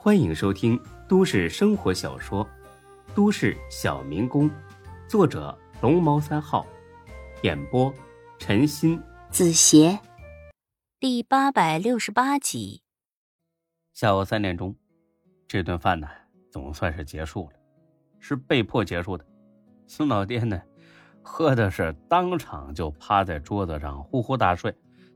[0.00, 2.44] 欢迎收听都市生活小说
[3.16, 4.48] 《都市小民工》，
[5.08, 6.64] 作者龙猫三号，
[7.42, 7.92] 演播
[8.38, 9.98] 陈鑫、子邪，
[11.00, 12.80] 第八百六十八集。
[13.92, 14.76] 下午三点钟，
[15.48, 16.06] 这顿饭呢
[16.48, 17.56] 总算是结束了，
[18.20, 19.26] 是被迫结束的。
[19.88, 20.62] 孙老爹呢，
[21.22, 24.72] 喝的是当场就趴在桌子上呼呼大睡，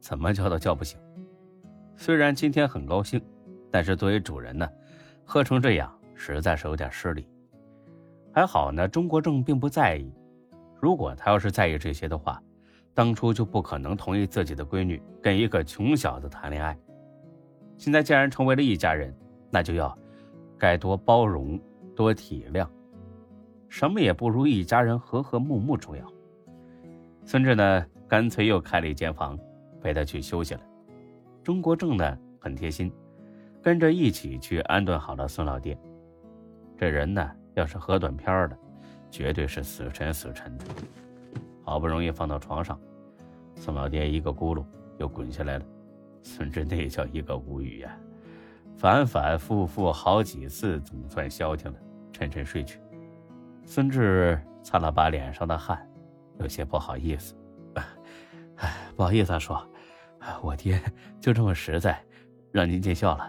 [0.00, 1.00] 怎么叫都叫不醒。
[1.96, 3.18] 虽然今天很高兴。
[3.70, 4.68] 但是作为主人呢，
[5.24, 7.28] 喝成这样实在是有点失礼。
[8.32, 10.12] 还好呢，钟国正并不在意。
[10.80, 12.42] 如果他要是在意这些的话，
[12.92, 16.76] 当初就不可能同意自己的闺女跟一个穷小子谈恋爱。
[17.76, 19.14] 现在既然成为了一家人，
[19.50, 19.96] 那就要
[20.58, 21.60] 该多包容、
[21.94, 22.66] 多体谅。
[23.68, 26.06] 什么也不如一家人和和睦睦重要。
[27.24, 29.38] 孙志呢，干脆又开了一间房，
[29.80, 30.60] 陪他去休息了。
[31.42, 32.92] 钟国正呢，很贴心。
[33.66, 35.76] 跟着一起去安顿好了孙老爹。
[36.78, 38.56] 这人呢，要是喝断片了，
[39.10, 40.64] 绝对是死沉死沉的。
[41.64, 42.78] 好不容易放到床上，
[43.56, 44.64] 孙老爹一个咕噜
[44.98, 45.64] 又滚下来了。
[46.22, 47.98] 孙志那叫一个无语呀，
[48.76, 51.78] 反反复复好几次，总算消停了，
[52.12, 52.78] 沉沉睡去。
[53.64, 55.84] 孙志擦了把脸上的汗，
[56.38, 57.34] 有些不好意思
[58.58, 59.52] ：“哎，不好意思啊，叔，
[60.40, 60.80] 我爹
[61.18, 62.00] 就这么实在，
[62.52, 63.28] 让您见笑了。”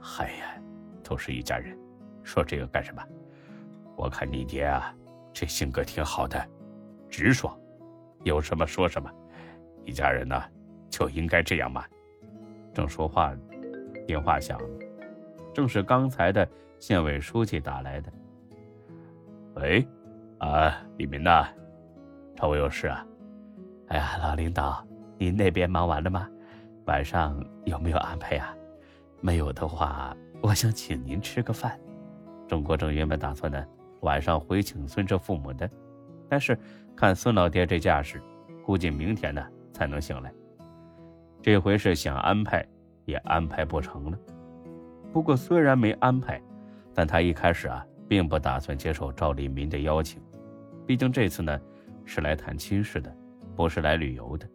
[0.00, 0.60] 嗨呀，
[1.04, 1.76] 都是一家人，
[2.22, 3.02] 说这个干什么？
[3.96, 4.94] 我看你爹啊，
[5.32, 6.42] 这性格挺好的，
[7.10, 7.54] 直爽，
[8.24, 9.10] 有什么说什么。
[9.84, 10.42] 一家人呢，
[10.88, 11.84] 就应该这样嘛。
[12.72, 13.34] 正说话，
[14.06, 14.68] 电话响了，
[15.52, 16.48] 正是刚才的
[16.78, 18.12] 县委书记打来的。
[19.56, 19.86] 喂，
[20.38, 21.46] 啊，李明呐，
[22.34, 23.06] 找我有事啊？
[23.88, 24.82] 哎呀，老领导，
[25.18, 26.26] 您那边忙完了吗？
[26.86, 28.54] 晚上有没有安排呀？
[29.20, 31.78] 没有的话，我想请您吃个饭。
[32.48, 33.64] 钟国正原本打算呢
[34.00, 35.70] 晚上回请孙志父母的，
[36.28, 36.58] 但是
[36.96, 38.20] 看孙老爹这架势，
[38.64, 40.32] 估计明天呢才能醒来。
[41.42, 42.66] 这回是想安排
[43.04, 44.18] 也安排不成了。
[45.12, 46.40] 不过虽然没安排，
[46.94, 50.20] 但他一开始啊并不打算接受赵立民的邀请，
[50.86, 51.60] 毕竟这次呢
[52.04, 53.14] 是来谈亲事的，
[53.54, 54.48] 不是来旅游的。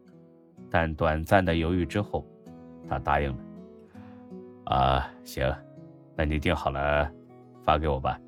[0.69, 2.25] 但短暂的犹豫之后，
[2.89, 3.37] 他答应了。
[4.65, 5.53] 啊，行，
[6.15, 7.11] 那你定好了，
[7.63, 8.19] 发给我吧。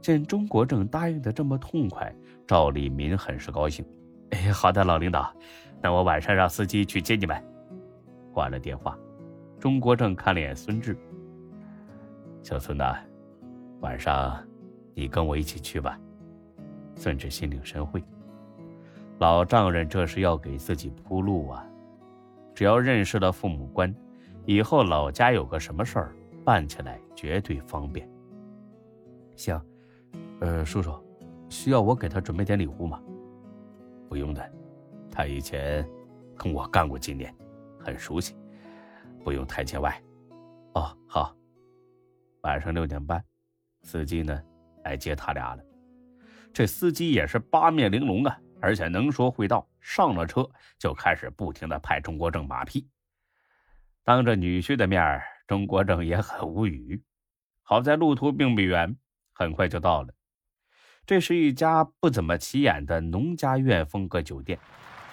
[0.00, 2.12] 见钟国正答应的这么痛快，
[2.46, 3.84] 赵立民很是高兴。
[4.30, 5.32] 哎，好的，老领导，
[5.80, 7.42] 那我晚上让司机去接你们。
[8.32, 8.98] 挂了电话，
[9.60, 10.96] 钟国正看了眼孙志，
[12.42, 12.96] 小孙呐，
[13.80, 14.42] 晚上
[14.94, 15.98] 你跟我一起去吧。
[16.96, 18.02] 孙志心领神会，
[19.18, 21.66] 老丈人这是要给自己铺路啊，
[22.54, 23.94] 只要认识了父母官。
[24.44, 28.08] 以后老家有个什么事儿，办起来绝对方便。
[29.36, 29.60] 行，
[30.40, 30.92] 呃，叔叔，
[31.48, 33.00] 需要我给他准备点礼物吗？
[34.08, 34.52] 不用的，
[35.10, 35.88] 他以前
[36.36, 37.34] 跟我干过几年，
[37.78, 38.36] 很熟悉，
[39.22, 40.02] 不用太见外。
[40.74, 41.34] 哦，好。
[42.42, 43.24] 晚上六点半，
[43.82, 44.42] 司机呢
[44.84, 45.62] 来接他俩了。
[46.52, 49.66] 这司机也是八面玲珑啊，而且能说会道。
[49.80, 50.48] 上了车
[50.78, 52.86] 就开始不停的拍中国正马屁。
[54.04, 57.02] 当着女婿的面，钟国正也很无语。
[57.62, 58.96] 好在路途并不远，
[59.32, 60.12] 很快就到了。
[61.06, 64.58] 这是一家不怎么起眼的农家院风格酒店。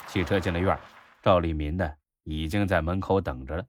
[0.08, 0.78] 汽车进了院，
[1.22, 3.66] 赵立民呢已经在门口等着了。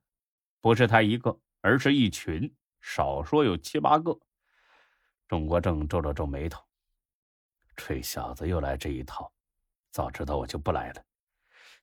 [0.61, 4.19] 不是他一个，而是一群，少说有七八个。
[5.29, 6.63] 钟国正皱了皱眉头
[7.77, 9.33] ：“这小子又来这一套，
[9.91, 11.03] 早知道我就不来了。”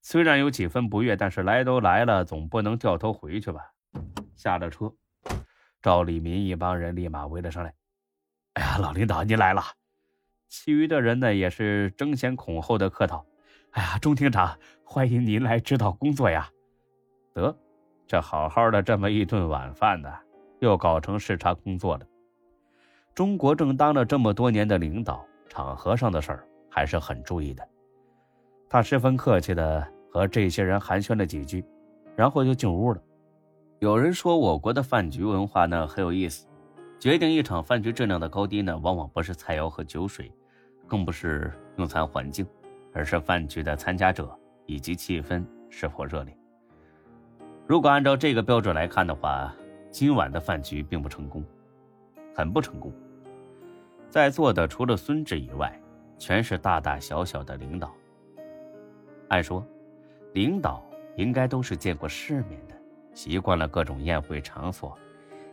[0.01, 3.61] 虽然有几分不悦，但是来都来了，总不能掉头回去吧。
[4.35, 4.93] 下了车，
[5.81, 7.73] 赵立民一帮人立马围了上来。
[8.53, 9.61] 哎呀，老领导您来了！
[10.47, 13.25] 其余的人呢也是争先恐后的客套。
[13.71, 16.49] 哎呀，钟厅长，欢迎您来指导工作呀！
[17.33, 17.55] 得，
[18.07, 20.09] 这好好的这么一顿晚饭呢，
[20.59, 22.07] 又搞成视察工作了。
[23.13, 27.67] 中国正当了这么多年的领导，场合上的事儿还是很注意的。
[28.69, 31.63] 他十分客气的和这些人寒暄了几句，
[32.15, 33.01] 然后就进屋了。
[33.79, 36.47] 有人说，我国的饭局文化呢很有意思。
[36.99, 40.31] 决定一场饭局质量的高低呢，往往不是菜肴和酒水，
[40.87, 42.45] 更不是用餐环境，
[42.91, 44.35] 而是饭局的参加者
[44.65, 46.35] 以及气氛是否热烈。
[47.67, 49.53] 如果按照这个标准来看的话，
[49.91, 51.45] 今晚的饭局并不成功，
[52.35, 52.91] 很不成功。
[54.09, 55.79] 在座的除了孙志以外，
[56.17, 57.93] 全是大大小小的领导。
[59.29, 59.65] 按说，
[60.33, 60.83] 领导
[61.15, 62.75] 应该都是见过世面的，
[63.13, 64.97] 习惯了各种宴会场所，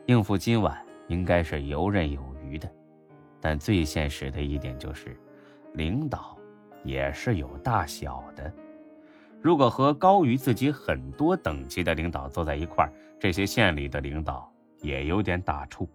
[0.07, 0.77] 应付今晚
[1.09, 2.71] 应该是游刃有余的。
[3.41, 5.17] 但最现实的一点就是，
[5.73, 6.37] 领导
[6.83, 8.53] 也是有大小的。
[9.43, 14.51] 如果和高于自己很多等级的领导坐在一块儿，这些县里的领导
[14.81, 15.87] 也有点打怵，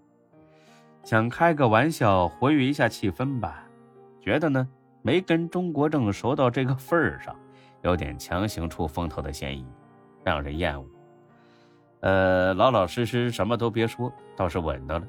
[1.04, 3.64] 想开个玩笑活跃一下气氛吧，
[4.22, 4.68] 觉得呢
[5.02, 7.36] 没跟中国正熟到这个份儿上，
[7.82, 9.66] 有点强行出风头的嫌疑，
[10.24, 10.88] 让人厌恶。
[12.02, 15.08] 呃，老老实实什么都别说，倒是稳当了。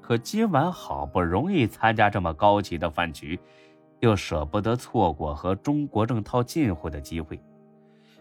[0.00, 3.38] 可今晚好不容易参加这么高级的饭局，
[4.00, 7.40] 又舍不得错过和中国正套近乎的机会。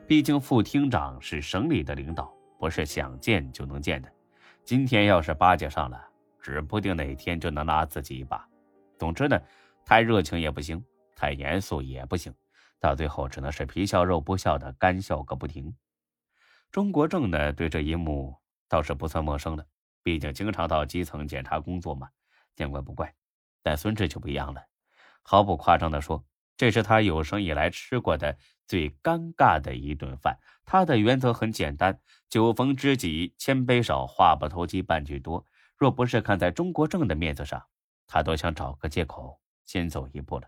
[0.06, 4.10] 毕竟副厅长是省里的领导，不是想见就能见的。
[4.64, 6.02] 今天要是巴结上了，
[6.42, 8.46] 指不定哪天就能拉自己一把。
[8.98, 9.40] 总之呢，
[9.86, 10.84] 太热情也不行，
[11.16, 12.34] 太严肃也不行，
[12.80, 15.76] 到最后只能是皮笑肉不笑的干笑个不停。
[16.72, 18.36] 钟国正呢，对这一幕
[18.68, 19.66] 倒是不算陌生了，
[20.04, 22.10] 毕竟经常到基层检查工作嘛，
[22.56, 23.14] 见怪不怪。
[23.64, 24.64] 但孙志就不一样了，
[25.22, 26.24] 毫不夸张的说，
[26.56, 28.38] 这是他有生以来吃过的
[28.68, 30.38] 最尴尬的一顿饭。
[30.66, 32.00] 他的原则很简单：
[32.30, 35.46] 酒逢知己千杯少，话不投机半句多。
[35.76, 37.66] 若不是看在钟国正的面子上，
[38.08, 40.48] 他都想找个借口先走一步了。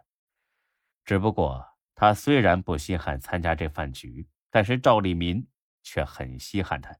[1.05, 1.65] 只不过
[1.99, 5.45] 他虽然不稀罕参加这饭局，但是赵立民。
[5.81, 6.95] 却很稀罕他，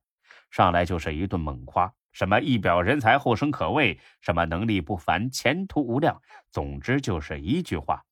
[0.50, 6.20] 上来就是一顿猛夸，什么一表人才、后生可畏，什么能力不凡、前途无量，
[6.50, 8.04] 总之就是一句话，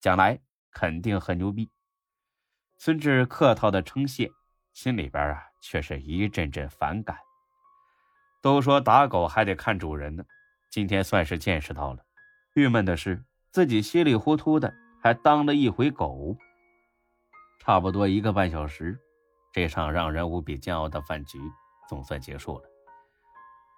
[0.00, 0.40] 将来
[0.72, 1.70] 肯定很牛逼。
[2.78, 4.32] 孙志客套的称谢，
[4.72, 7.16] 心里边啊却是一阵阵反感。
[8.40, 10.24] 都说打狗还得看主人呢，
[10.70, 12.04] 今天算是见识到了。
[12.54, 13.22] 郁闷的是，
[13.52, 14.74] 自己稀里糊涂的
[15.04, 16.34] 还当了一回狗。
[17.60, 18.98] 差不多一个半小时。
[19.52, 21.38] 这场让人无比煎熬的饭局
[21.86, 22.64] 总算结束了。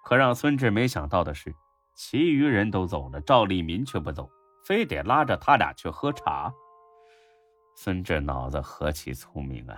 [0.05, 1.53] 可让孙志没想到的是，
[1.93, 4.27] 其余人都走了，赵立民却不走，
[4.65, 6.51] 非得拉着他俩去喝茶。
[7.75, 9.77] 孙志脑子何其聪明啊，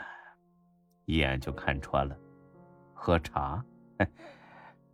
[1.05, 2.15] 一眼就看穿了，
[2.93, 3.61] 喝茶，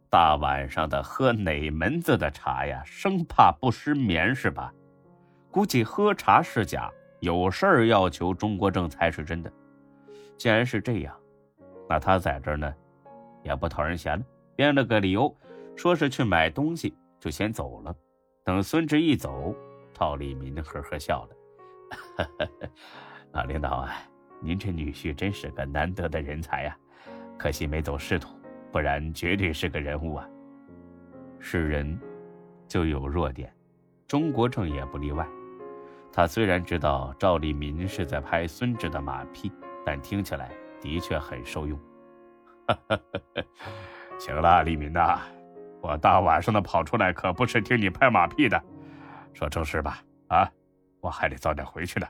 [0.09, 2.81] 大晚上的喝哪门子的茶呀？
[2.85, 4.73] 生怕不失眠是吧？
[5.55, 6.91] 估计喝茶是假，
[7.21, 9.49] 有事儿要求钟国政才是真的。
[10.35, 11.17] 既然是这样，
[11.87, 12.75] 那他在这儿呢，
[13.41, 14.25] 也不讨人嫌了。
[14.53, 15.33] 编了个理由，
[15.73, 17.95] 说是去买东西，就先走了。
[18.43, 19.55] 等孙志一走，
[19.93, 22.27] 赵立民呵呵笑了
[23.31, 23.95] ：“老领导啊，
[24.41, 26.77] 您这女婿真是个难得的人才呀，
[27.37, 28.35] 可惜没走仕途，
[28.73, 30.29] 不然绝对是个人物啊。
[31.39, 31.97] 是人，
[32.67, 33.49] 就有弱点，
[34.05, 35.25] 钟国政也不例外。
[36.15, 39.51] 他虽然知道赵立民是在拍孙志的马屁。”
[39.85, 40.49] 但听起来
[40.81, 41.79] 的确很受用。
[44.17, 45.19] 行了，李民呐，
[45.79, 48.59] 我大晚上的跑出来可不是听你拍马屁的。
[49.31, 50.49] 说正事吧，啊，
[51.01, 52.07] 我还得早点回去呢，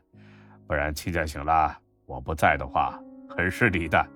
[0.65, 2.97] 不然亲家醒了，我不在的话
[3.27, 4.07] 很失礼的。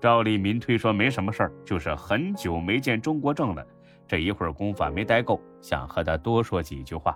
[0.00, 3.66] 赵立民推说没什么事儿，就是很久没见钟国正了，
[4.08, 7.14] 这一会儿功夫没待够，想和他多说几句话。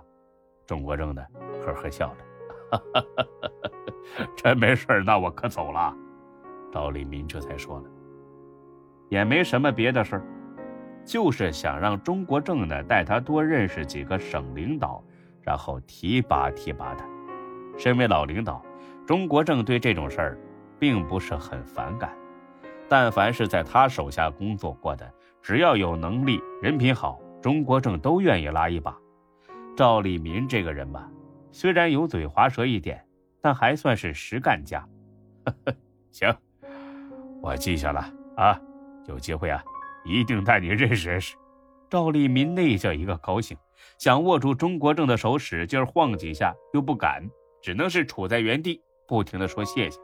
[0.67, 1.25] 钟国正呢，
[1.73, 2.17] 呵呵笑了。
[4.35, 5.95] 真没事那我可走了。
[6.71, 7.85] 赵立民这才说了，
[9.09, 10.23] 也没什么别的事儿，
[11.03, 15.03] 就是想让中国正呢带他多认识几个省领导，
[15.41, 17.05] 然后提拔提拔他。
[17.77, 18.63] 身为老领导，
[19.07, 20.37] 中国正对这种事儿
[20.77, 22.15] 并不是很反感。
[22.87, 25.11] 但凡是在他手下工作过的，
[25.41, 28.95] 只要有能力、人品好，中国正都愿意拉一把。
[29.75, 31.09] 赵立民这个人吧。
[31.51, 33.05] 虽然油嘴滑舌一点，
[33.41, 34.87] 但还算是实干家。
[35.45, 35.75] 呵 呵
[36.11, 36.35] 行，
[37.41, 38.59] 我记下了啊，
[39.07, 39.63] 有机会啊，
[40.05, 41.35] 一定带你认识认识。
[41.89, 43.57] 赵立民那叫一个高兴，
[43.97, 47.27] 想握住钟国正的手使劲晃几下，又不敢，
[47.61, 49.99] 只能是杵在原地，不停的说谢谢。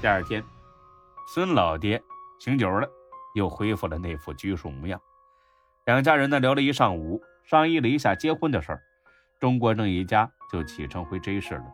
[0.00, 0.42] 第二天，
[1.32, 2.02] 孙老爹
[2.40, 2.88] 醒酒了，
[3.34, 5.00] 又恢复了那副拘束模样。
[5.84, 8.82] 两家人呢聊了一上午，商议了一下结婚的事儿。
[9.38, 11.64] 钟国正一家就启程回 J 市了。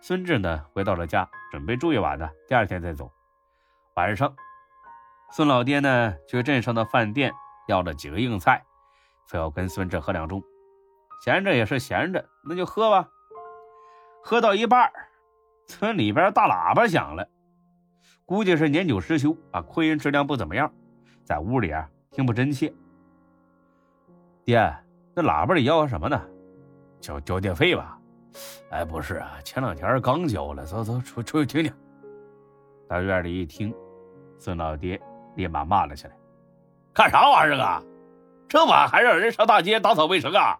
[0.00, 3.10] 孙志呢，回到了家，准备住一晚呢，第二天再走。
[3.94, 4.34] 晚上，
[5.32, 7.32] 孙老爹呢去镇上的饭店
[7.66, 8.64] 要了几个硬菜，
[9.26, 10.42] 非要跟孙志喝两盅。
[11.24, 13.08] 闲着也是闲着，那就喝吧。
[14.22, 14.92] 喝到一半，
[15.66, 17.28] 村里边大喇叭响了，
[18.24, 20.72] 估计是年久失修啊，扩音质量不怎么样，
[21.24, 22.72] 在屋里啊听不真切。
[24.44, 24.58] 爹，
[25.16, 26.22] 那喇叭里吆喝什么呢？
[27.00, 27.98] 交交电费吧，
[28.70, 30.64] 哎，不是啊，前两天刚交了。
[30.64, 31.72] 走走，出出去听听。
[32.88, 33.74] 大院里一听，
[34.38, 35.00] 孙老爹
[35.36, 36.16] 立马骂了起来
[36.92, 37.82] ：“干啥玩意儿啊？
[38.48, 40.58] 这晚还让人上大街打扫卫生啊？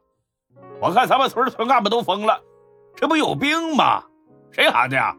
[0.80, 2.40] 我看咱们村的村干部都疯了，
[2.94, 4.04] 这不有病吗？
[4.50, 5.16] 谁喊的呀？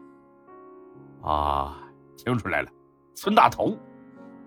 [1.22, 1.78] 啊，
[2.16, 2.70] 听出来了，
[3.14, 3.76] 孙大头，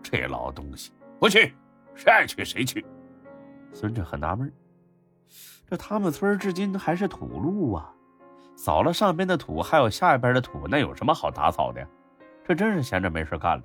[0.02, 1.54] 这老东西不去，
[1.96, 2.86] 谁爱去谁去。
[3.74, 4.52] 孙志很纳闷，
[5.68, 7.94] 这他们村至今还是土路啊，
[8.56, 11.88] 扫了上边的土，还有下边的土，那有什么好打扫的呀？
[12.46, 13.64] 这真是闲着没事干了。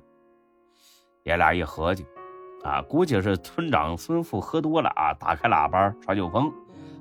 [1.25, 2.07] 爷俩一合计，
[2.65, 6.50] 啊，估计是村长孙富喝多了啊，打开喇叭耍酒疯，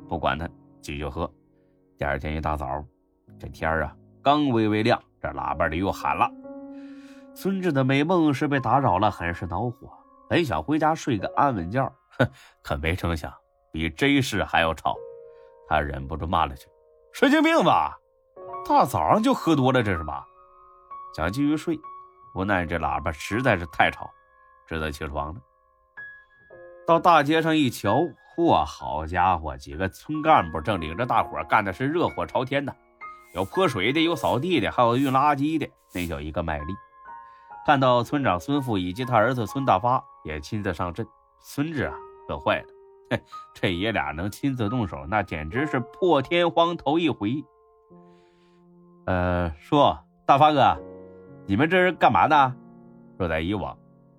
[0.10, 0.50] 不管他，
[0.82, 1.32] 继续喝。
[1.98, 2.84] 第二天一大早，
[3.40, 6.30] 这天啊刚微微亮，这喇叭里又喊了。
[7.34, 9.92] 孙志的美梦是被打扰了，很是恼火，
[10.28, 12.28] 本想回家睡个安稳觉，哼，
[12.64, 13.32] 可没成想
[13.78, 14.98] 比这事还要吵。
[15.68, 16.66] 他忍不住骂了句
[17.14, 18.00] ：“神经病吧！
[18.68, 20.26] 大早上就喝多了，这是吧？”
[21.16, 21.80] 想继续睡，
[22.34, 24.10] 无奈这喇叭实在是太吵，
[24.66, 25.40] 只得起床了。
[26.88, 28.00] 到大街上一瞧，
[28.36, 32.74] 嚯，好家伙，几个村干部正领着大伙干的是热火朝天呢，
[33.36, 36.74] 有泼水的，有扫地的，还有运垃圾的，那叫一个卖力。
[37.66, 41.06] 看到村长孙富以及他儿子孙大发也亲自上阵，
[41.42, 41.94] 孙志啊
[42.28, 42.68] 乐坏了，
[43.10, 43.22] 嘿，
[43.54, 47.44] 这爷俩能亲自动手，那简直是破天荒头一回。
[49.06, 50.78] 呃，说大发哥。
[51.46, 52.56] 你们这是干嘛呢？
[53.18, 53.78] 若在以往，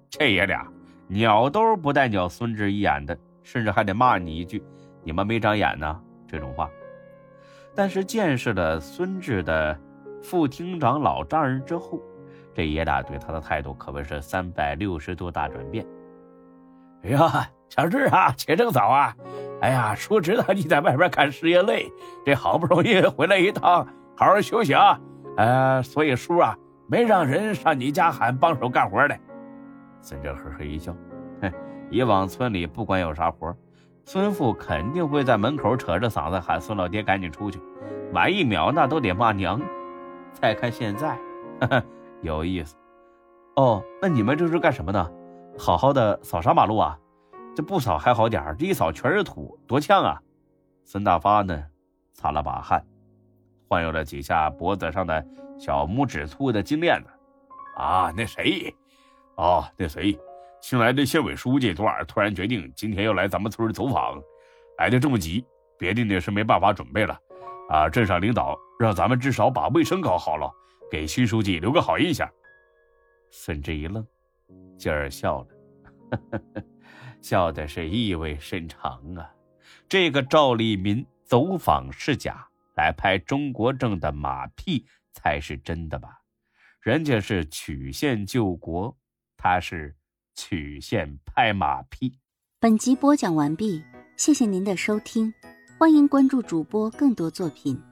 [0.09, 0.67] 这爷俩
[1.07, 4.65] 鸟都不带鸟孙志一眼的，甚至还得骂你一句
[5.05, 6.71] ：“你们没长眼呢。”这种话。
[7.75, 9.79] 但是见识了孙志的
[10.23, 12.01] 副厅长老丈人之后，
[12.55, 15.87] 这爷俩对他的态度可谓是三百六十度大转变。
[17.03, 19.15] 哎呀，小志啊， 且正早啊！
[19.61, 21.93] 哎呀，叔知道你在外边干事业累，
[22.25, 24.99] 这好不容易回来一趟，好好休息啊！
[25.37, 26.57] 呃，所以叔啊。
[26.91, 29.19] 没让人上你家喊帮手干活的，
[30.01, 30.91] 孙哲呵呵一笑，
[31.43, 31.53] 哼，
[31.91, 33.55] 以往村里不管有啥活，
[34.07, 37.61] 孙父肯定会在门口扯着嗓子喊孙老爹赶紧出去，
[38.15, 39.61] 晚一秒那都得骂娘。
[40.33, 41.09] 再看现在，
[41.61, 41.83] 呵呵，
[42.23, 42.75] 有意思。
[43.57, 45.11] 哦，那你们这是干什么呢？
[45.59, 46.99] 好好的扫啥马路啊？
[47.59, 50.23] 这不扫还好点这一扫全是土，多呛啊！
[50.85, 51.61] 孙大发呢，
[52.13, 52.81] 擦了把汗。
[53.69, 55.27] 晃悠了几下脖子上的
[55.59, 57.11] 小拇指粗的金链子，
[57.75, 58.73] 啊，那谁，
[59.35, 60.17] 哦，那谁，
[60.61, 64.23] 新来的县委书记昨晚突然决定今天要来咱们村走访，
[64.77, 65.45] 来的这么急，
[65.77, 67.19] 别的呢是没办法准备了，
[67.71, 70.49] 啊，镇上领导让咱们至少把卫生搞好了，
[70.89, 72.31] 给新书记留个好印象。
[73.33, 74.07] 孙志一愣，
[74.79, 75.49] 继而笑了，
[77.21, 79.31] 笑的是意味深长啊。
[79.89, 82.47] 这个赵立民走访是假。
[82.75, 86.21] 来拍中国政的马屁才是真的吧？
[86.81, 88.97] 人家是曲线救国，
[89.37, 89.97] 他是
[90.37, 92.21] 曲线拍马屁。
[92.61, 93.83] 本集播讲完毕，
[94.17, 95.35] 谢谢您的收听，
[95.77, 97.83] 欢迎关注主播更多作品。